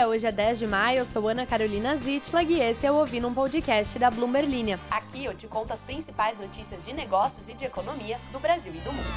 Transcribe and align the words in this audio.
dia, 0.00 0.08
hoje 0.08 0.26
é 0.26 0.32
10 0.32 0.60
de 0.60 0.66
maio, 0.66 1.00
eu 1.00 1.04
sou 1.04 1.28
Ana 1.28 1.44
Carolina 1.44 1.94
Zitlag 1.94 2.50
e 2.50 2.60
esse 2.60 2.86
é 2.86 2.90
o 2.90 2.94
Ouvindo 2.94 3.28
um 3.28 3.34
Podcast 3.34 3.98
da 3.98 4.10
Bloomberg 4.10 4.50
Linha. 4.50 4.80
Aqui 4.90 5.26
eu 5.26 5.36
te 5.36 5.46
conto 5.46 5.74
as 5.74 5.82
principais 5.82 6.40
notícias 6.40 6.86
de 6.86 6.94
negócios 6.94 7.50
e 7.50 7.56
de 7.56 7.66
economia 7.66 8.16
do 8.32 8.40
Brasil 8.40 8.72
e 8.74 8.78
do 8.78 8.92
mundo. 8.92 9.10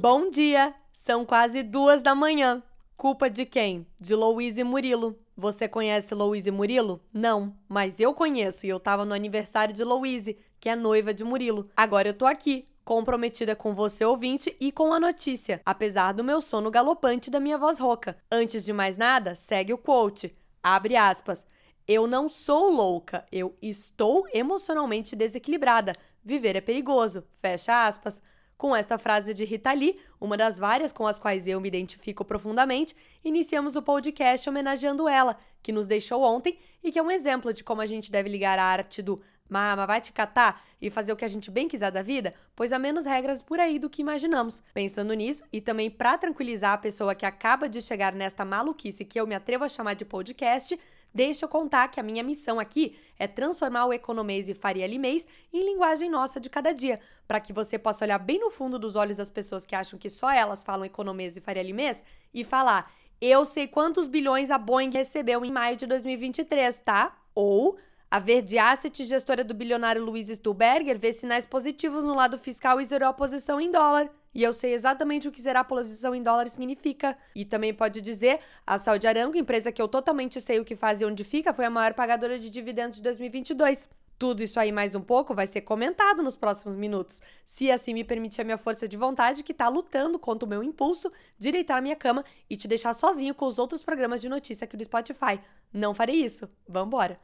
Bom 0.00 0.30
dia! 0.30 0.74
São 0.94 1.26
quase 1.26 1.62
duas 1.62 2.02
da 2.02 2.14
manhã. 2.14 2.62
Culpa 2.96 3.28
de 3.28 3.44
quem? 3.44 3.86
De 4.00 4.14
Louise 4.14 4.64
Murilo. 4.64 5.18
Você 5.36 5.68
conhece 5.68 6.14
Louise 6.14 6.50
Murilo? 6.50 6.98
Não, 7.12 7.54
mas 7.68 8.00
eu 8.00 8.14
conheço 8.14 8.64
e 8.64 8.70
eu 8.70 8.80
tava 8.80 9.04
no 9.04 9.12
aniversário 9.12 9.74
de 9.74 9.84
Louise, 9.84 10.38
que 10.58 10.70
é 10.70 10.74
noiva 10.74 11.12
de 11.12 11.22
Murilo. 11.22 11.68
Agora 11.76 12.08
eu 12.08 12.14
tô 12.14 12.24
aqui, 12.24 12.64
comprometida 12.82 13.54
com 13.54 13.74
você 13.74 14.02
ouvinte 14.02 14.56
e 14.58 14.72
com 14.72 14.94
a 14.94 14.98
notícia, 14.98 15.60
apesar 15.62 16.12
do 16.12 16.24
meu 16.24 16.40
sono 16.40 16.70
galopante 16.70 17.30
da 17.30 17.38
minha 17.38 17.58
voz 17.58 17.78
rouca. 17.78 18.16
Antes 18.32 18.64
de 18.64 18.72
mais 18.72 18.96
nada, 18.96 19.34
segue 19.34 19.74
o 19.74 19.78
quote. 19.78 20.32
Abre 20.62 20.96
aspas. 20.96 21.46
Eu 21.86 22.06
não 22.06 22.30
sou 22.30 22.70
louca, 22.70 23.26
eu 23.30 23.54
estou 23.60 24.24
emocionalmente 24.32 25.14
desequilibrada. 25.14 25.92
Viver 26.24 26.56
é 26.56 26.62
perigoso. 26.62 27.24
Fecha 27.30 27.86
aspas. 27.86 28.22
Com 28.56 28.74
esta 28.74 28.96
frase 28.96 29.34
de 29.34 29.44
Rita 29.44 29.72
Lee, 29.72 30.00
uma 30.18 30.36
das 30.36 30.58
várias 30.58 30.90
com 30.90 31.06
as 31.06 31.18
quais 31.18 31.46
eu 31.46 31.60
me 31.60 31.68
identifico 31.68 32.24
profundamente, 32.24 32.96
iniciamos 33.22 33.76
o 33.76 33.82
podcast 33.82 34.48
homenageando 34.48 35.08
ela, 35.08 35.36
que 35.62 35.72
nos 35.72 35.86
deixou 35.86 36.22
ontem 36.22 36.58
e 36.82 36.90
que 36.90 36.98
é 36.98 37.02
um 37.02 37.10
exemplo 37.10 37.52
de 37.52 37.62
como 37.62 37.82
a 37.82 37.86
gente 37.86 38.10
deve 38.10 38.30
ligar 38.30 38.58
a 38.58 38.64
arte 38.64 39.02
do 39.02 39.20
Mama, 39.48 39.86
vai 39.86 40.00
te 40.00 40.12
catar 40.12 40.64
e 40.80 40.90
fazer 40.90 41.12
o 41.12 41.16
que 41.16 41.24
a 41.24 41.28
gente 41.28 41.50
bem 41.50 41.68
quiser 41.68 41.90
da 41.92 42.02
vida, 42.02 42.34
pois 42.54 42.72
há 42.72 42.78
menos 42.78 43.04
regras 43.04 43.42
por 43.42 43.60
aí 43.60 43.78
do 43.78 43.88
que 43.88 44.02
imaginamos. 44.02 44.62
Pensando 44.74 45.14
nisso, 45.14 45.44
e 45.52 45.60
também 45.60 45.90
para 45.90 46.18
tranquilizar 46.18 46.72
a 46.72 46.78
pessoa 46.78 47.14
que 47.14 47.24
acaba 47.24 47.68
de 47.68 47.80
chegar 47.80 48.12
nesta 48.14 48.44
maluquice 48.44 49.04
que 49.04 49.20
eu 49.20 49.26
me 49.26 49.34
atrevo 49.34 49.64
a 49.64 49.68
chamar 49.68 49.94
de 49.94 50.04
podcast, 50.04 50.78
deixa 51.14 51.44
eu 51.44 51.48
contar 51.48 51.88
que 51.88 52.00
a 52.00 52.02
minha 52.02 52.22
missão 52.22 52.60
aqui 52.60 52.98
é 53.18 53.26
transformar 53.26 53.86
o 53.86 53.92
economês 53.92 54.48
e 54.48 54.54
faria 54.54 54.86
limês 54.86 55.26
em 55.52 55.64
linguagem 55.64 56.10
nossa 56.10 56.38
de 56.38 56.50
cada 56.50 56.72
dia, 56.72 57.00
para 57.26 57.40
que 57.40 57.52
você 57.52 57.78
possa 57.78 58.04
olhar 58.04 58.18
bem 58.18 58.38
no 58.38 58.50
fundo 58.50 58.78
dos 58.78 58.96
olhos 58.96 59.16
das 59.16 59.30
pessoas 59.30 59.64
que 59.64 59.74
acham 59.74 59.98
que 59.98 60.10
só 60.10 60.30
elas 60.30 60.62
falam 60.62 60.84
economês 60.84 61.36
e 61.36 61.40
faria 61.40 61.62
limês 61.62 62.04
e 62.32 62.44
falar: 62.44 62.92
"Eu 63.20 63.44
sei 63.44 63.66
quantos 63.66 64.08
bilhões 64.08 64.50
a 64.50 64.58
Boeing 64.58 64.90
recebeu 64.90 65.44
em 65.44 65.50
maio 65.50 65.76
de 65.76 65.86
2023, 65.86 66.80
tá?" 66.80 67.16
Ou 67.34 67.76
a 68.10 68.18
Verde 68.18 68.56
Asset, 68.58 69.04
gestora 69.04 69.42
do 69.42 69.52
bilionário 69.52 70.04
Luiz 70.04 70.28
Stuhlberger, 70.28 70.98
vê 70.98 71.12
sinais 71.12 71.44
positivos 71.44 72.04
no 72.04 72.14
lado 72.14 72.38
fiscal 72.38 72.80
e 72.80 72.84
zerou 72.84 73.08
a 73.08 73.12
posição 73.12 73.60
em 73.60 73.70
dólar. 73.70 74.08
E 74.36 74.42
eu 74.42 74.52
sei 74.52 74.74
exatamente 74.74 75.26
o 75.26 75.32
que 75.32 75.40
zerar 75.40 75.62
a 75.62 75.64
posição 75.64 76.14
em 76.14 76.22
dólar 76.22 76.46
significa. 76.48 77.14
E 77.34 77.42
também 77.42 77.72
pode 77.72 78.02
dizer, 78.02 78.38
a 78.66 78.78
Saudi 78.78 79.06
Aramco, 79.06 79.38
empresa 79.38 79.72
que 79.72 79.80
eu 79.80 79.88
totalmente 79.88 80.42
sei 80.42 80.60
o 80.60 80.64
que 80.64 80.76
faz 80.76 81.00
e 81.00 81.06
onde 81.06 81.24
fica, 81.24 81.54
foi 81.54 81.64
a 81.64 81.70
maior 81.70 81.94
pagadora 81.94 82.38
de 82.38 82.50
dividendos 82.50 82.98
de 82.98 83.02
2022. 83.02 83.88
Tudo 84.18 84.42
isso 84.42 84.60
aí 84.60 84.70
mais 84.70 84.94
um 84.94 85.00
pouco 85.00 85.34
vai 85.34 85.46
ser 85.46 85.62
comentado 85.62 86.22
nos 86.22 86.36
próximos 86.36 86.76
minutos, 86.76 87.22
se 87.46 87.70
assim 87.70 87.94
me 87.94 88.04
permitir 88.04 88.42
a 88.42 88.44
minha 88.44 88.58
força 88.58 88.86
de 88.86 88.94
vontade 88.94 89.42
que 89.42 89.54
tá 89.54 89.68
lutando 89.68 90.18
contra 90.18 90.46
o 90.46 90.48
meu 90.50 90.62
impulso 90.62 91.10
de 91.38 91.50
deitar 91.50 91.76
na 91.76 91.80
minha 91.80 91.96
cama 91.96 92.22
e 92.48 92.58
te 92.58 92.68
deixar 92.68 92.92
sozinho 92.92 93.34
com 93.34 93.46
os 93.46 93.58
outros 93.58 93.82
programas 93.82 94.20
de 94.20 94.28
notícia 94.28 94.66
aqui 94.66 94.76
do 94.76 94.84
Spotify. 94.84 95.40
Não 95.72 95.94
farei 95.94 96.16
isso. 96.16 96.46
Vambora! 96.68 97.18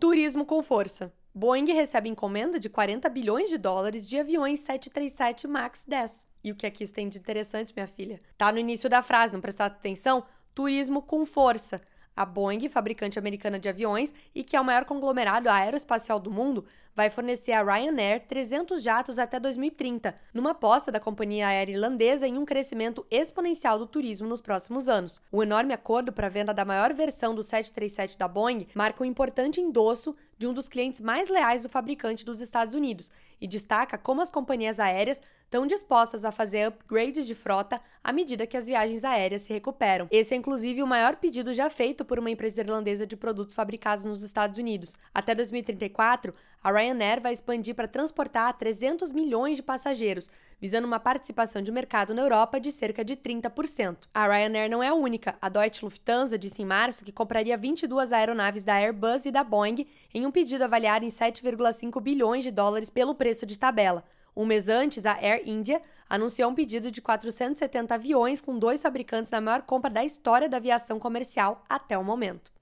Turismo 0.00 0.44
com 0.44 0.60
força. 0.60 1.12
Boeing 1.36 1.64
recebe 1.72 2.08
encomenda 2.08 2.60
de 2.60 2.68
40 2.68 3.08
bilhões 3.08 3.50
de 3.50 3.58
dólares 3.58 4.06
de 4.06 4.20
aviões 4.20 4.60
737 4.60 5.48
MAX 5.48 5.84
10. 5.84 6.28
E 6.44 6.52
o 6.52 6.54
que 6.54 6.64
é 6.64 6.70
que 6.70 6.84
isso 6.84 6.94
tem 6.94 7.08
de 7.08 7.18
interessante, 7.18 7.72
minha 7.74 7.88
filha? 7.88 8.20
Tá 8.38 8.52
no 8.52 8.58
início 8.60 8.88
da 8.88 9.02
frase, 9.02 9.32
não 9.32 9.40
prestar 9.40 9.66
atenção? 9.66 10.22
Turismo 10.54 11.02
com 11.02 11.24
força. 11.24 11.80
A 12.16 12.24
Boeing, 12.24 12.68
fabricante 12.68 13.18
americana 13.18 13.58
de 13.58 13.68
aviões 13.68 14.14
e 14.32 14.44
que 14.44 14.54
é 14.54 14.60
o 14.60 14.64
maior 14.64 14.84
conglomerado 14.84 15.50
aeroespacial 15.50 16.20
do 16.20 16.30
mundo, 16.30 16.64
vai 16.94 17.10
fornecer 17.10 17.50
à 17.50 17.62
Ryanair 17.64 18.20
300 18.28 18.80
jatos 18.80 19.18
até 19.18 19.40
2030, 19.40 20.14
numa 20.32 20.52
aposta 20.52 20.92
da 20.92 21.00
companhia 21.00 21.48
aérea 21.48 21.72
irlandesa 21.72 22.28
em 22.28 22.38
um 22.38 22.44
crescimento 22.44 23.04
exponencial 23.10 23.78
do 23.78 23.86
turismo 23.86 24.28
nos 24.28 24.40
próximos 24.40 24.88
anos. 24.88 25.20
O 25.32 25.42
enorme 25.42 25.74
acordo 25.74 26.12
para 26.12 26.28
a 26.28 26.30
venda 26.30 26.54
da 26.54 26.64
maior 26.64 26.92
versão 26.92 27.34
do 27.34 27.42
737 27.42 28.16
da 28.16 28.28
Boeing 28.28 28.68
marca 28.74 29.02
um 29.02 29.06
importante 29.06 29.60
endosso 29.60 30.14
de 30.44 30.48
um 30.48 30.52
dos 30.52 30.68
clientes 30.68 31.00
mais 31.00 31.30
leais 31.30 31.62
do 31.62 31.70
fabricante 31.70 32.22
dos 32.22 32.38
Estados 32.38 32.74
Unidos 32.74 33.10
e 33.40 33.46
destaca 33.46 33.96
como 33.96 34.20
as 34.20 34.28
companhias 34.28 34.78
aéreas 34.78 35.22
estão 35.42 35.66
dispostas 35.66 36.22
a 36.22 36.30
fazer 36.30 36.68
upgrades 36.68 37.26
de 37.26 37.34
frota 37.34 37.80
à 38.02 38.12
medida 38.12 38.46
que 38.46 38.56
as 38.56 38.66
viagens 38.66 39.04
aéreas 39.04 39.40
se 39.40 39.52
recuperam. 39.54 40.06
Esse 40.10 40.34
é 40.34 40.36
inclusive 40.36 40.82
o 40.82 40.86
maior 40.86 41.16
pedido 41.16 41.50
já 41.54 41.70
feito 41.70 42.04
por 42.04 42.18
uma 42.18 42.30
empresa 42.30 42.60
irlandesa 42.60 43.06
de 43.06 43.16
produtos 43.16 43.54
fabricados 43.54 44.04
nos 44.04 44.22
Estados 44.22 44.58
Unidos. 44.58 44.98
Até 45.14 45.34
2034, 45.34 46.34
a 46.64 46.72
Ryanair 46.72 47.20
vai 47.20 47.34
expandir 47.34 47.74
para 47.74 47.86
transportar 47.86 48.56
300 48.56 49.12
milhões 49.12 49.58
de 49.58 49.62
passageiros, 49.62 50.30
visando 50.58 50.86
uma 50.86 50.98
participação 50.98 51.60
de 51.60 51.70
mercado 51.70 52.14
na 52.14 52.22
Europa 52.22 52.58
de 52.58 52.72
cerca 52.72 53.04
de 53.04 53.14
30%. 53.14 53.98
A 54.14 54.26
Ryanair 54.26 54.70
não 54.70 54.82
é 54.82 54.88
a 54.88 54.94
única. 54.94 55.36
A 55.42 55.50
Deutsche 55.50 55.84
Lufthansa 55.84 56.38
disse 56.38 56.62
em 56.62 56.64
março 56.64 57.04
que 57.04 57.12
compraria 57.12 57.54
22 57.54 58.14
aeronaves 58.14 58.64
da 58.64 58.76
Airbus 58.76 59.26
e 59.26 59.30
da 59.30 59.44
Boeing 59.44 59.86
em 60.14 60.24
um 60.24 60.30
pedido 60.30 60.64
avaliado 60.64 61.04
em 61.04 61.08
7,5 61.08 62.00
bilhões 62.00 62.42
de 62.42 62.50
dólares 62.50 62.88
pelo 62.88 63.14
preço 63.14 63.44
de 63.44 63.58
tabela. 63.58 64.02
Um 64.34 64.46
mês 64.46 64.66
antes, 64.66 65.04
a 65.04 65.12
Air 65.12 65.42
India 65.44 65.82
anunciou 66.08 66.50
um 66.50 66.54
pedido 66.54 66.90
de 66.90 67.02
470 67.02 67.94
aviões 67.94 68.40
com 68.40 68.58
dois 68.58 68.80
fabricantes 68.80 69.30
na 69.30 69.40
maior 69.40 69.60
compra 69.62 69.90
da 69.90 70.02
história 70.02 70.48
da 70.48 70.56
aviação 70.56 70.98
comercial 70.98 71.62
até 71.68 71.98
o 71.98 72.02
momento. 72.02 72.53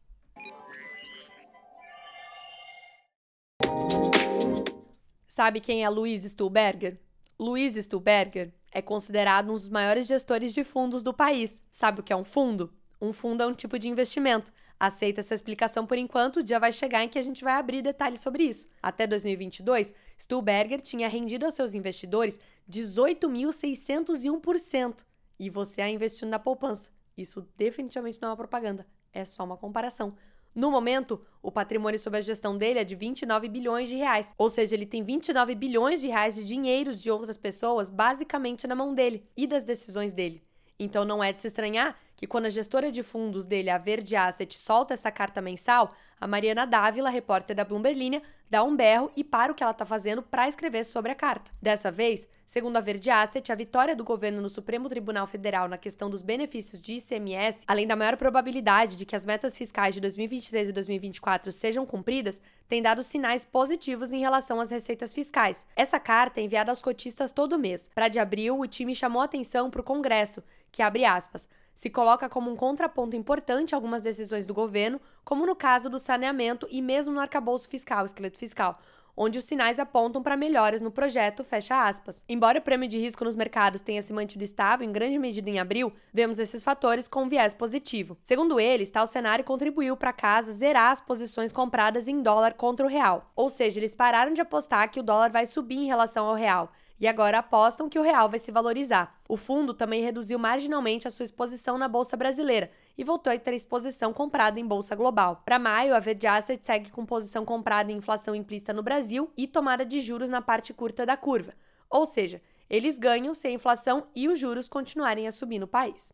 Sabe 5.34 5.60
quem 5.60 5.82
é 5.82 5.88
Luiz 5.88 6.24
Stuhlberger? 6.24 7.00
Luiz 7.40 7.74
Stuhlberger 7.76 8.52
é 8.70 8.82
considerado 8.82 9.48
um 9.48 9.54
dos 9.54 9.70
maiores 9.70 10.06
gestores 10.06 10.52
de 10.52 10.62
fundos 10.62 11.02
do 11.02 11.14
país. 11.14 11.62
Sabe 11.70 12.00
o 12.00 12.02
que 12.02 12.12
é 12.12 12.16
um 12.16 12.22
fundo? 12.22 12.70
Um 13.00 13.14
fundo 13.14 13.42
é 13.42 13.46
um 13.46 13.54
tipo 13.54 13.78
de 13.78 13.88
investimento. 13.88 14.52
Aceita 14.78 15.20
essa 15.20 15.34
explicação 15.34 15.86
por 15.86 15.96
enquanto, 15.96 16.40
o 16.40 16.42
dia 16.42 16.60
vai 16.60 16.70
chegar 16.70 17.02
em 17.02 17.08
que 17.08 17.18
a 17.18 17.22
gente 17.22 17.42
vai 17.42 17.54
abrir 17.54 17.80
detalhes 17.80 18.20
sobre 18.20 18.44
isso. 18.44 18.68
Até 18.82 19.06
2022, 19.06 19.94
Stuhlberger 20.18 20.82
tinha 20.82 21.08
rendido 21.08 21.46
aos 21.46 21.54
seus 21.54 21.74
investidores 21.74 22.38
18.601%. 22.70 25.02
E 25.38 25.48
você 25.48 25.80
a 25.80 25.88
investindo 25.88 26.28
na 26.28 26.38
poupança. 26.38 26.90
Isso 27.16 27.48
definitivamente 27.56 28.18
não 28.20 28.28
é 28.28 28.32
uma 28.32 28.36
propaganda, 28.36 28.86
é 29.14 29.24
só 29.24 29.44
uma 29.44 29.56
comparação. 29.56 30.14
No 30.54 30.70
momento, 30.70 31.18
o 31.42 31.50
patrimônio 31.50 31.98
sob 31.98 32.18
a 32.18 32.20
gestão 32.20 32.58
dele 32.58 32.78
é 32.78 32.84
de 32.84 32.94
29 32.94 33.48
bilhões 33.48 33.88
de 33.88 33.96
reais. 33.96 34.34
Ou 34.36 34.50
seja, 34.50 34.74
ele 34.74 34.84
tem 34.84 35.02
29 35.02 35.54
bilhões 35.54 36.02
de 36.02 36.08
reais 36.08 36.34
de 36.34 36.44
dinheiros 36.44 37.00
de 37.00 37.10
outras 37.10 37.38
pessoas 37.38 37.88
basicamente 37.88 38.66
na 38.66 38.74
mão 38.74 38.94
dele 38.94 39.22
e 39.34 39.46
das 39.46 39.64
decisões 39.64 40.12
dele. 40.12 40.42
Então 40.78 41.04
não 41.04 41.22
é 41.22 41.32
de 41.32 41.40
se 41.40 41.46
estranhar 41.46 41.96
que 42.16 42.26
quando 42.26 42.46
a 42.46 42.50
gestora 42.50 42.90
de 42.90 43.02
fundos 43.02 43.46
dele, 43.46 43.70
a 43.70 43.78
Verde 43.78 44.16
Asset, 44.16 44.56
solta 44.56 44.94
essa 44.94 45.10
carta 45.10 45.40
mensal, 45.40 45.88
a 46.20 46.26
Mariana 46.26 46.64
Dávila, 46.64 47.10
repórter 47.10 47.56
da 47.56 47.64
Bloomberg 47.64 47.98
Linha, 47.98 48.22
dá 48.48 48.62
um 48.62 48.76
berro 48.76 49.10
e 49.16 49.24
para 49.24 49.50
o 49.50 49.54
que 49.54 49.62
ela 49.62 49.72
está 49.72 49.84
fazendo 49.84 50.22
para 50.22 50.46
escrever 50.46 50.84
sobre 50.84 51.10
a 51.10 51.14
carta. 51.14 51.50
Dessa 51.60 51.90
vez, 51.90 52.28
segundo 52.44 52.76
a 52.76 52.80
Verde 52.80 53.10
Asset, 53.10 53.50
a 53.50 53.54
vitória 53.54 53.96
do 53.96 54.04
governo 54.04 54.40
no 54.40 54.48
Supremo 54.48 54.88
Tribunal 54.88 55.26
Federal 55.26 55.66
na 55.68 55.78
questão 55.78 56.10
dos 56.10 56.22
benefícios 56.22 56.80
de 56.80 56.98
ICMS, 56.98 57.64
além 57.66 57.86
da 57.86 57.96
maior 57.96 58.16
probabilidade 58.16 58.94
de 58.94 59.06
que 59.06 59.16
as 59.16 59.24
metas 59.24 59.56
fiscais 59.56 59.94
de 59.94 60.00
2023 60.02 60.68
e 60.68 60.72
2024 60.72 61.50
sejam 61.50 61.86
cumpridas, 61.86 62.42
tem 62.68 62.82
dado 62.82 63.02
sinais 63.02 63.44
positivos 63.44 64.12
em 64.12 64.20
relação 64.20 64.60
às 64.60 64.70
receitas 64.70 65.14
fiscais. 65.14 65.66
Essa 65.74 65.98
carta 65.98 66.40
é 66.40 66.44
enviada 66.44 66.70
aos 66.70 66.82
cotistas 66.82 67.32
todo 67.32 67.58
mês. 67.58 67.90
Para 67.94 68.08
de 68.08 68.20
abril, 68.20 68.60
o 68.60 68.66
time 68.66 68.94
chamou 68.94 69.22
atenção 69.22 69.70
para 69.70 69.80
o 69.80 69.84
Congresso, 69.84 70.44
que 70.70 70.82
abre 70.82 71.04
aspas 71.04 71.48
se 71.74 71.90
coloca 71.90 72.28
como 72.28 72.50
um 72.50 72.56
contraponto 72.56 73.16
importante 73.16 73.74
a 73.74 73.78
algumas 73.78 74.02
decisões 74.02 74.46
do 74.46 74.54
governo, 74.54 75.00
como 75.24 75.46
no 75.46 75.56
caso 75.56 75.88
do 75.88 75.98
saneamento 75.98 76.66
e 76.70 76.82
mesmo 76.82 77.14
no 77.14 77.20
arcabouço 77.20 77.68
fiscal, 77.68 78.04
esqueleto 78.04 78.38
fiscal, 78.38 78.78
onde 79.16 79.38
os 79.38 79.44
sinais 79.44 79.78
apontam 79.78 80.22
para 80.22 80.36
melhoras 80.36 80.80
no 80.80 80.90
projeto, 80.90 81.44
fecha 81.44 81.86
aspas. 81.86 82.24
Embora 82.28 82.58
o 82.58 82.62
prêmio 82.62 82.88
de 82.88 82.98
risco 82.98 83.24
nos 83.24 83.36
mercados 83.36 83.82
tenha 83.82 84.00
se 84.02 84.12
mantido 84.12 84.44
estável 84.44 84.86
em 84.88 84.92
grande 84.92 85.18
medida 85.18 85.48
em 85.50 85.58
abril, 85.58 85.92
vemos 86.12 86.38
esses 86.38 86.64
fatores 86.64 87.08
com 87.08 87.28
viés 87.28 87.54
positivo. 87.54 88.16
Segundo 88.22 88.58
eles, 88.58 88.90
tal 88.90 89.06
cenário 89.06 89.44
contribuiu 89.44 89.96
para 89.96 90.10
a 90.10 90.14
casa 90.14 90.52
zerar 90.52 90.90
as 90.90 91.00
posições 91.00 91.52
compradas 91.52 92.08
em 92.08 92.22
dólar 92.22 92.54
contra 92.54 92.86
o 92.86 92.88
real, 92.88 93.30
ou 93.36 93.48
seja, 93.48 93.78
eles 93.78 93.94
pararam 93.94 94.32
de 94.32 94.40
apostar 94.40 94.90
que 94.90 95.00
o 95.00 95.02
dólar 95.02 95.30
vai 95.30 95.46
subir 95.46 95.76
em 95.76 95.86
relação 95.86 96.26
ao 96.26 96.34
real 96.34 96.70
e 97.02 97.08
agora 97.08 97.40
apostam 97.40 97.88
que 97.88 97.98
o 97.98 98.02
real 98.02 98.28
vai 98.28 98.38
se 98.38 98.52
valorizar. 98.52 99.20
O 99.28 99.36
fundo 99.36 99.74
também 99.74 100.02
reduziu 100.02 100.38
marginalmente 100.38 101.08
a 101.08 101.10
sua 101.10 101.24
exposição 101.24 101.76
na 101.76 101.88
bolsa 101.88 102.16
brasileira 102.16 102.68
e 102.96 103.02
voltou 103.02 103.32
a 103.32 103.36
ter 103.36 103.54
exposição 103.54 104.12
comprada 104.12 104.60
em 104.60 104.64
bolsa 104.64 104.94
global. 104.94 105.42
Para 105.44 105.58
maio, 105.58 105.96
a 105.96 105.98
Verde 105.98 106.28
Asset 106.28 106.64
segue 106.64 106.92
com 106.92 107.04
posição 107.04 107.44
comprada 107.44 107.90
em 107.90 107.96
inflação 107.96 108.36
implícita 108.36 108.72
no 108.72 108.84
Brasil 108.84 109.32
e 109.36 109.48
tomada 109.48 109.84
de 109.84 110.00
juros 110.00 110.30
na 110.30 110.40
parte 110.40 110.72
curta 110.72 111.04
da 111.04 111.16
curva. 111.16 111.54
Ou 111.90 112.06
seja, 112.06 112.40
Eles 112.72 112.96
ganham 112.96 113.34
se 113.34 113.48
a 113.48 113.50
inflação 113.50 114.06
e 114.14 114.30
os 114.30 114.38
juros 114.38 114.66
continuarem 114.66 115.28
a 115.28 115.32
subir 115.32 115.58
no 115.58 115.66
país. 115.66 116.10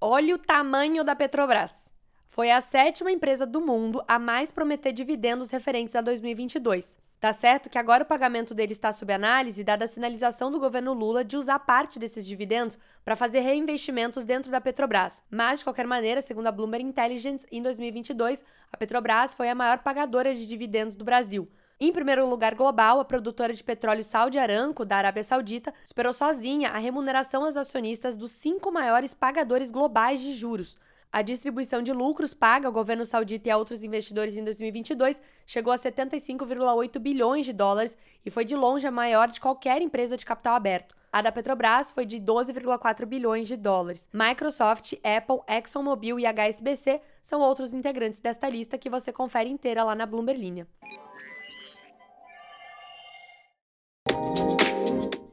Olha 0.00 0.34
o 0.34 0.38
tamanho 0.38 1.02
da 1.02 1.16
Petrobras. 1.16 1.93
Foi 2.34 2.50
a 2.50 2.60
sétima 2.60 3.12
empresa 3.12 3.46
do 3.46 3.60
mundo 3.60 4.02
a 4.08 4.18
mais 4.18 4.50
prometer 4.50 4.92
dividendos 4.92 5.52
referentes 5.52 5.94
a 5.94 6.00
2022. 6.00 6.98
Tá 7.20 7.32
certo 7.32 7.70
que 7.70 7.78
agora 7.78 8.02
o 8.02 8.06
pagamento 8.06 8.52
dele 8.52 8.72
está 8.72 8.90
sob 8.90 9.12
análise, 9.12 9.62
dada 9.62 9.84
a 9.84 9.86
sinalização 9.86 10.50
do 10.50 10.58
governo 10.58 10.92
Lula 10.94 11.24
de 11.24 11.36
usar 11.36 11.60
parte 11.60 11.96
desses 11.96 12.26
dividendos 12.26 12.76
para 13.04 13.14
fazer 13.14 13.38
reinvestimentos 13.38 14.24
dentro 14.24 14.50
da 14.50 14.60
Petrobras. 14.60 15.22
Mas, 15.30 15.60
de 15.60 15.64
qualquer 15.64 15.86
maneira, 15.86 16.20
segundo 16.20 16.48
a 16.48 16.50
Bloomberg 16.50 16.84
Intelligence, 16.84 17.46
em 17.52 17.62
2022, 17.62 18.44
a 18.72 18.76
Petrobras 18.76 19.32
foi 19.36 19.48
a 19.48 19.54
maior 19.54 19.78
pagadora 19.78 20.34
de 20.34 20.44
dividendos 20.44 20.96
do 20.96 21.04
Brasil. 21.04 21.48
Em 21.78 21.92
primeiro 21.92 22.28
lugar 22.28 22.56
global, 22.56 22.98
a 22.98 23.04
produtora 23.04 23.52
de 23.52 23.62
petróleo 23.62 24.02
Saudi 24.02 24.40
Aramco, 24.40 24.84
da 24.84 24.96
Arábia 24.96 25.22
Saudita, 25.22 25.72
superou 25.84 26.12
sozinha 26.12 26.70
a 26.70 26.78
remuneração 26.78 27.44
aos 27.44 27.56
acionistas 27.56 28.16
dos 28.16 28.32
cinco 28.32 28.72
maiores 28.72 29.14
pagadores 29.14 29.70
globais 29.70 30.20
de 30.20 30.32
juros. 30.32 30.76
A 31.14 31.22
distribuição 31.22 31.80
de 31.80 31.92
lucros 31.92 32.34
paga 32.34 32.66
ao 32.66 32.72
governo 32.72 33.04
saudita 33.04 33.48
e 33.48 33.52
a 33.52 33.56
outros 33.56 33.84
investidores 33.84 34.36
em 34.36 34.42
2022 34.42 35.22
chegou 35.46 35.72
a 35.72 35.76
75,8 35.76 36.98
bilhões 36.98 37.46
de 37.46 37.52
dólares 37.52 37.96
e 38.26 38.32
foi 38.32 38.44
de 38.44 38.56
longe 38.56 38.84
a 38.84 38.90
maior 38.90 39.28
de 39.28 39.40
qualquer 39.40 39.80
empresa 39.80 40.16
de 40.16 40.26
capital 40.26 40.56
aberto. 40.56 40.92
A 41.12 41.22
da 41.22 41.30
Petrobras 41.30 41.92
foi 41.92 42.04
de 42.04 42.16
12,4 42.16 43.06
bilhões 43.06 43.46
de 43.46 43.56
dólares. 43.56 44.08
Microsoft, 44.12 44.94
Apple, 45.04 45.38
ExxonMobil 45.46 46.18
e 46.18 46.26
HSBC 46.26 47.00
são 47.22 47.40
outros 47.40 47.72
integrantes 47.72 48.18
desta 48.18 48.48
lista 48.48 48.76
que 48.76 48.90
você 48.90 49.12
confere 49.12 49.48
inteira 49.48 49.84
lá 49.84 49.94
na 49.94 50.06
Bloomberg 50.06 50.40
Linha. 50.40 50.66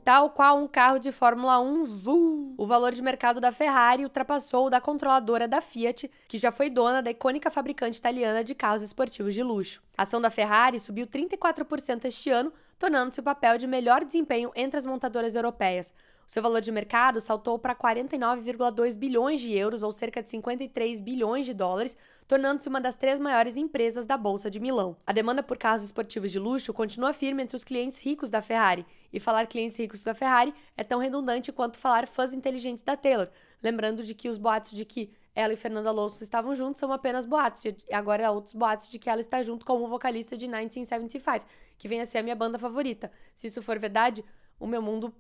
Tal 0.04 0.32
qual 0.32 0.58
um 0.58 0.68
carro 0.68 0.98
de 0.98 1.12
Fórmula 1.12 1.60
1, 1.60 1.86
voo, 1.86 2.56
o 2.58 2.66
valor 2.66 2.92
de 2.92 3.04
mercado 3.04 3.40
da 3.40 3.52
Ferrari 3.52 4.04
ultrapassou 4.04 4.66
o 4.66 4.70
da 4.70 4.82
controladora 4.82 5.48
da 5.48 5.62
Fiat, 5.62 6.10
que 6.28 6.40
já 6.40 6.52
foi 6.52 6.72
dona 6.72 7.04
da 7.04 7.12
icônica 7.12 7.52
fabricante 7.52 8.00
italiana 8.00 8.44
de 8.44 8.56
carros 8.56 8.82
esportivos 8.82 9.36
de 9.36 9.44
luxo. 9.44 9.80
A 9.96 10.02
ação 10.02 10.20
da 10.20 10.32
Ferrari 10.32 10.80
subiu 10.80 11.06
34% 11.06 12.06
este 12.06 12.32
ano, 12.32 12.52
tornando-se 12.80 13.20
o 13.20 13.24
papel 13.24 13.60
de 13.60 13.68
melhor 13.68 14.04
desempenho 14.04 14.52
entre 14.56 14.76
as 14.76 14.88
montadoras 14.88 15.36
europeias. 15.36 15.94
Seu 16.32 16.42
valor 16.42 16.62
de 16.62 16.72
mercado 16.72 17.20
saltou 17.20 17.60
para 17.60 17.76
49,2 17.76 18.98
bilhões 18.98 19.42
de 19.42 19.52
euros, 19.52 19.84
ou 19.84 19.92
cerca 19.92 20.24
de 20.24 20.30
53 20.30 21.02
bilhões 21.02 21.46
de 21.46 21.54
dólares, 21.54 21.98
tornando-se 22.26 22.70
uma 22.70 22.80
das 22.80 22.96
três 22.96 23.20
maiores 23.20 23.58
empresas 23.58 24.06
da 24.06 24.16
Bolsa 24.16 24.50
de 24.50 24.58
Milão. 24.58 24.96
A 25.06 25.12
demanda 25.12 25.44
por 25.44 25.58
carros 25.58 25.84
esportivos 25.84 26.32
de 26.32 26.40
luxo 26.40 26.74
continua 26.74 27.12
firme 27.12 27.44
entre 27.44 27.58
os 27.58 27.66
clientes 27.66 28.02
ricos 28.02 28.30
da 28.30 28.42
Ferrari, 28.42 28.86
e 29.12 29.20
falar 29.20 29.46
clientes 29.46 29.76
ricos 29.76 30.06
da 30.06 30.16
Ferrari 30.16 30.54
é 30.78 30.86
tão 30.86 31.00
redundante 31.00 31.52
quanto 31.52 31.78
falar 31.78 32.08
fãs 32.08 32.32
inteligentes 32.32 32.82
da 32.82 32.96
Taylor, 32.96 33.28
lembrando 33.62 34.02
de 34.02 34.16
que 34.16 34.30
os 34.30 34.38
boatos 34.38 34.72
de 34.72 34.86
que 34.86 35.12
ela 35.36 35.52
e 35.52 35.58
Fernanda 35.58 35.90
Alonso 35.90 36.24
estavam 36.24 36.56
juntos 36.56 36.80
são 36.80 36.94
apenas 36.94 37.26
boatos, 37.26 37.66
e 37.66 37.76
agora 37.92 38.26
há 38.26 38.32
outros 38.32 38.54
boatos 38.54 38.90
de 38.90 38.98
que 38.98 39.10
ela 39.10 39.20
está 39.20 39.44
junto 39.44 39.66
com 39.66 39.84
o 39.84 39.88
vocalista 39.90 40.38
de 40.38 40.48
1975, 40.48 41.46
que 41.78 41.90
vem 41.90 42.00
a 42.00 42.06
ser 42.06 42.20
a 42.20 42.24
minha 42.24 42.38
banda 42.38 42.58
favorita. 42.58 43.12
Se 43.36 43.48
isso 43.48 43.62
for 43.62 43.78
verdade, 43.78 44.24
o 44.58 44.66
meu 44.66 44.82
mundo 44.82 45.14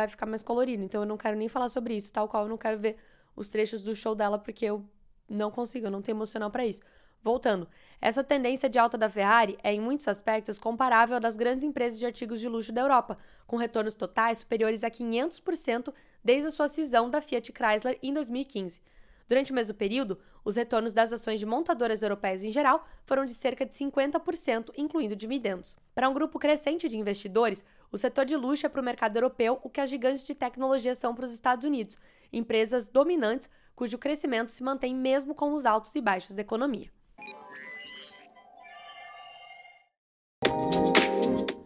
vai 0.00 0.08
ficar 0.08 0.26
mais 0.26 0.42
colorido, 0.42 0.82
então 0.82 1.02
eu 1.02 1.06
não 1.06 1.16
quero 1.16 1.36
nem 1.36 1.48
falar 1.48 1.68
sobre 1.68 1.94
isso, 1.94 2.12
tal 2.12 2.28
qual 2.28 2.44
eu 2.44 2.48
não 2.48 2.56
quero 2.56 2.78
ver 2.78 2.96
os 3.34 3.48
trechos 3.48 3.82
do 3.82 3.94
show 3.94 4.14
dela, 4.14 4.38
porque 4.38 4.64
eu 4.64 4.84
não 5.28 5.50
consigo, 5.50 5.86
eu 5.86 5.90
não 5.90 6.02
tenho 6.02 6.16
emocional 6.16 6.50
para 6.50 6.64
isso. 6.64 6.82
Voltando, 7.20 7.68
essa 8.00 8.22
tendência 8.22 8.68
de 8.68 8.78
alta 8.78 8.96
da 8.96 9.10
Ferrari 9.10 9.58
é, 9.62 9.72
em 9.72 9.80
muitos 9.80 10.06
aspectos, 10.06 10.58
comparável 10.58 11.16
à 11.16 11.18
das 11.18 11.36
grandes 11.36 11.64
empresas 11.64 11.98
de 11.98 12.06
artigos 12.06 12.40
de 12.40 12.48
luxo 12.48 12.72
da 12.72 12.80
Europa, 12.80 13.18
com 13.46 13.56
retornos 13.56 13.94
totais 13.94 14.38
superiores 14.38 14.84
a 14.84 14.90
500% 14.90 15.92
desde 16.22 16.48
a 16.48 16.50
sua 16.50 16.68
cisão 16.68 17.10
da 17.10 17.20
Fiat 17.20 17.52
Chrysler 17.52 17.98
em 18.02 18.12
2015. 18.12 18.80
Durante 19.26 19.52
o 19.52 19.54
mesmo 19.54 19.74
período, 19.74 20.18
os 20.42 20.56
retornos 20.56 20.94
das 20.94 21.12
ações 21.12 21.38
de 21.38 21.44
montadoras 21.44 22.02
europeias 22.02 22.42
em 22.42 22.50
geral 22.50 22.82
foram 23.04 23.26
de 23.26 23.34
cerca 23.34 23.66
de 23.66 23.74
50%, 23.74 24.70
incluindo 24.78 25.14
dividendos. 25.14 25.76
Para 25.94 26.08
um 26.08 26.14
grupo 26.14 26.38
crescente 26.38 26.88
de 26.88 26.98
investidores, 26.98 27.64
o 27.90 27.96
setor 27.96 28.24
de 28.24 28.36
luxo 28.36 28.66
é 28.66 28.68
para 28.68 28.80
o 28.80 28.84
mercado 28.84 29.16
europeu 29.16 29.58
o 29.62 29.70
que 29.70 29.80
as 29.80 29.88
gigantes 29.88 30.24
de 30.24 30.34
tecnologia 30.34 30.94
são 30.94 31.14
para 31.14 31.24
os 31.24 31.32
Estados 31.32 31.64
Unidos, 31.64 31.98
empresas 32.32 32.88
dominantes 32.88 33.48
cujo 33.74 33.96
crescimento 33.96 34.50
se 34.50 34.62
mantém 34.62 34.94
mesmo 34.94 35.34
com 35.34 35.52
os 35.52 35.64
altos 35.64 35.94
e 35.94 36.00
baixos 36.00 36.34
da 36.34 36.42
economia. 36.42 36.90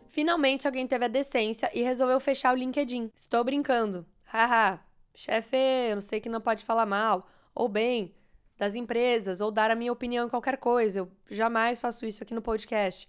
Finalmente 0.08 0.66
alguém 0.66 0.86
teve 0.86 1.06
a 1.06 1.08
decência 1.08 1.70
e 1.72 1.82
resolveu 1.82 2.20
fechar 2.20 2.52
o 2.52 2.56
LinkedIn. 2.56 3.10
Estou 3.14 3.42
brincando. 3.42 4.06
Haha, 4.26 4.78
chefe, 5.14 5.56
eu 5.88 5.96
não 5.96 6.02
sei 6.02 6.20
que 6.20 6.28
não 6.28 6.40
pode 6.40 6.64
falar 6.64 6.84
mal 6.84 7.26
ou 7.54 7.66
bem 7.66 8.14
das 8.58 8.74
empresas 8.74 9.40
ou 9.40 9.50
dar 9.50 9.70
a 9.70 9.74
minha 9.74 9.92
opinião 9.92 10.26
em 10.26 10.30
qualquer 10.30 10.58
coisa. 10.58 11.00
Eu 11.00 11.10
jamais 11.30 11.80
faço 11.80 12.04
isso 12.04 12.22
aqui 12.22 12.34
no 12.34 12.42
podcast. 12.42 13.08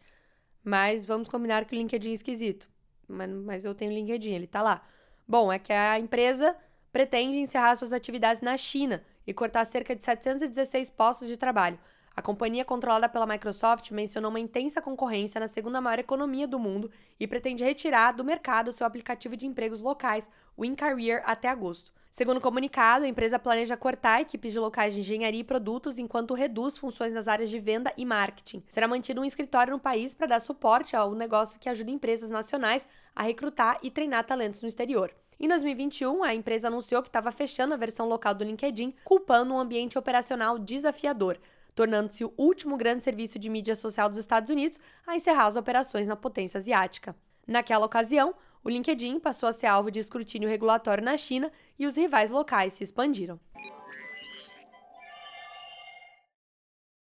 Mas 0.64 1.06
vamos 1.06 1.28
combinar 1.28 1.66
que 1.66 1.76
o 1.76 1.78
LinkedIn 1.78 2.12
é 2.12 2.14
esquisito. 2.14 2.73
Mas, 3.08 3.30
mas 3.30 3.66
eu 3.66 3.76
tenho 3.76 3.92
LinkedIn, 3.92 4.32
ele 4.32 4.48
tá 4.48 4.62
lá. 4.62 4.82
Bom, 5.28 5.52
é 5.52 5.60
que 5.60 5.72
a 5.72 6.00
empresa 6.00 6.56
pretende 6.92 7.38
encerrar 7.38 7.76
suas 7.76 7.94
atividades 7.94 8.42
na 8.42 8.56
China 8.58 9.04
e 9.26 9.34
cortar 9.34 9.66
cerca 9.66 9.96
de 9.96 10.04
716 10.04 10.90
postos 10.92 11.28
de 11.28 11.38
trabalho. 11.38 11.80
A 12.16 12.22
companhia 12.22 12.64
controlada 12.64 13.10
pela 13.10 13.26
Microsoft 13.26 13.90
mencionou 13.90 14.30
uma 14.30 14.40
intensa 14.40 14.82
concorrência 14.82 15.40
na 15.40 15.48
segunda 15.48 15.82
maior 15.82 15.98
economia 15.98 16.48
do 16.48 16.60
mundo 16.60 16.92
e 17.20 17.28
pretende 17.28 17.64
retirar 17.64 18.12
do 18.12 18.24
mercado 18.24 18.72
seu 18.72 18.86
aplicativo 18.86 19.36
de 19.36 19.48
empregos 19.48 19.80
locais, 19.80 20.30
o 20.56 20.64
InCareer, 20.64 21.24
até 21.26 21.50
agosto. 21.50 21.92
Segundo 22.14 22.38
o 22.38 22.42
comunicado, 22.42 23.06
a 23.06 23.08
empresa 23.08 23.40
planeja 23.40 23.76
cortar 23.76 24.22
equipes 24.22 24.54
de 24.54 24.60
locais 24.60 24.94
de 24.94 25.00
engenharia 25.00 25.40
e 25.40 25.44
produtos 25.44 25.98
enquanto 25.98 26.36
reduz 26.36 26.78
funções 26.78 27.12
nas 27.12 27.28
áreas 27.28 27.50
de 27.50 27.58
venda 27.58 27.92
e 27.98 28.06
marketing. 28.06 28.62
Será 28.70 28.88
mantido 28.88 29.20
um 29.20 29.26
escritório 29.26 29.74
no 29.74 29.80
país 29.80 30.14
para 30.14 30.28
dar 30.28 30.40
suporte 30.40 30.96
ao 30.96 31.16
negócio 31.16 31.60
que 31.60 31.68
ajuda 31.68 31.90
empresas 31.90 32.30
nacionais 32.30 32.88
a 33.16 33.24
recrutar 33.24 33.80
e 33.82 33.90
treinar 33.90 34.24
talentos 34.26 34.62
no 34.62 34.68
exterior. 34.68 35.12
Em 35.40 35.48
2021, 35.48 36.24
a 36.24 36.36
empresa 36.36 36.68
anunciou 36.68 37.02
que 37.02 37.10
estava 37.10 37.32
fechando 37.32 37.74
a 37.74 37.78
versão 37.78 38.08
local 38.08 38.36
do 38.36 38.44
LinkedIn, 38.44 38.94
culpando 39.04 39.52
um 39.52 39.58
ambiente 39.58 39.98
operacional 39.98 40.60
desafiador, 40.60 41.40
tornando-se 41.74 42.24
o 42.24 42.32
último 42.38 42.78
grande 42.78 43.02
serviço 43.02 43.40
de 43.40 43.50
mídia 43.50 43.76
social 43.76 44.08
dos 44.08 44.20
Estados 44.20 44.52
Unidos 44.52 44.80
a 45.08 45.16
encerrar 45.16 45.48
as 45.48 45.56
operações 45.56 46.08
na 46.08 46.16
potência 46.16 46.60
asiática. 46.60 47.16
Naquela 47.48 47.86
ocasião, 47.86 48.34
o 48.64 48.70
LinkedIn 48.70 49.20
passou 49.20 49.50
a 49.50 49.54
ser 49.54 49.68
alvo 49.68 49.92
de 49.92 50.00
escrutínio 50.00 50.50
regulatório 50.50 51.04
na 51.04 51.18
China 51.18 51.52
e 51.78 51.86
os 51.86 51.96
rivais 51.96 52.32
locais 52.32 52.74
se 52.74 52.84
expandiram. 52.84 53.40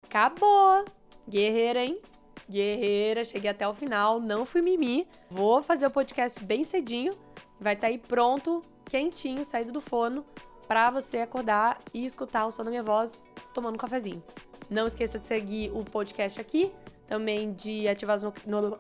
Acabou! 0.04 0.86
Guerreira, 1.28 1.84
hein? 1.84 2.02
Guerreira, 2.50 3.24
cheguei 3.24 3.50
até 3.50 3.68
o 3.68 3.74
final, 3.74 4.20
não 4.20 4.46
fui 4.46 4.62
mimi. 4.62 5.08
Vou 5.30 5.62
fazer 5.62 5.88
o 5.88 5.92
podcast 5.92 6.44
bem 6.44 6.64
cedinho 6.64 7.14
vai 7.60 7.74
estar 7.74 7.88
tá 7.88 7.92
aí 7.92 7.98
pronto, 7.98 8.64
quentinho, 8.86 9.44
saído 9.44 9.72
do 9.72 9.82
forno, 9.82 10.26
para 10.68 10.90
você 10.90 11.20
acordar 11.20 11.80
e 11.94 12.06
escutar 12.06 12.46
o 12.46 12.52
som 12.52 12.64
da 12.64 12.70
minha 12.70 12.84
voz 12.84 13.32
tomando 13.54 13.76
um 13.76 13.78
cafezinho. 13.78 14.24
Não 14.70 14.88
esqueça 14.88 15.20
de 15.20 15.28
seguir 15.28 15.72
o 15.74 15.84
podcast 15.84 16.42
aqui, 16.42 16.72
também 17.06 17.54
de 17.54 17.88
ativar 17.88 18.16
as, 18.16 18.24
no... 18.24 18.80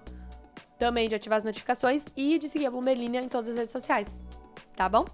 também 0.77 1.07
de 1.07 1.15
ativar 1.15 1.37
as 1.37 1.43
notificações 1.43 2.05
e 2.15 2.37
de 2.37 2.49
seguir 2.49 2.65
a 2.65 2.71
Bloomberlinia 2.71 3.21
em 3.21 3.29
todas 3.29 3.49
as 3.49 3.57
redes 3.57 3.71
sociais. 3.71 4.19
Tá 4.75 4.89
bom? 4.89 5.05